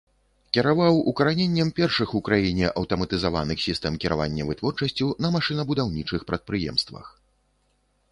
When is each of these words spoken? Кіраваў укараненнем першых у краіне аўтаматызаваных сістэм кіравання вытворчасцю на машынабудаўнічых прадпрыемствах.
Кіраваў 0.57 0.95
укараненнем 1.09 1.67
першых 1.79 2.09
у 2.19 2.21
краіне 2.29 2.71
аўтаматызаваных 2.81 3.57
сістэм 3.65 3.99
кіравання 4.05 4.47
вытворчасцю 4.49 5.11
на 5.27 5.31
машынабудаўнічых 5.37 6.25
прадпрыемствах. 6.33 7.05